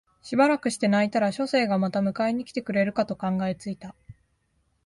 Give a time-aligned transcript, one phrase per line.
[0.23, 3.93] しばらくして泣いたら書生がまた迎えに来てくれるかと考え付いた